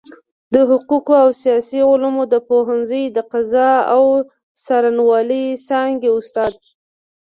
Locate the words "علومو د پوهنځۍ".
1.89-3.03